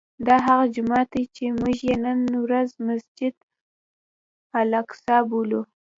دا 0.27 0.35
هغه 0.47 0.65
جومات 0.75 1.07
دی 1.15 1.23
چې 1.35 1.43
موږ 1.59 1.77
یې 1.89 1.95
نن 2.05 2.19
ورځ 2.45 2.69
مسجد 2.87 3.35
الاقصی 4.59 5.17
بولو. 5.29 5.61